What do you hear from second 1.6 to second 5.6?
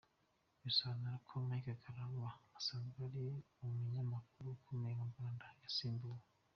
Karangwa usanzwe ari umunyamakuru ukomeye mu Rwanda